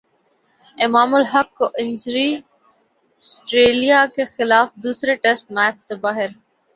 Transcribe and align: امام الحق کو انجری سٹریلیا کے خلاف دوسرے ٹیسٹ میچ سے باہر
امام 0.77 1.13
الحق 1.15 1.49
کو 1.57 1.65
انجری 1.79 2.29
سٹریلیا 3.19 3.99
کے 4.15 4.23
خلاف 4.27 4.67
دوسرے 4.83 5.15
ٹیسٹ 5.23 5.45
میچ 5.51 5.75
سے 5.83 5.95
باہر 6.03 6.29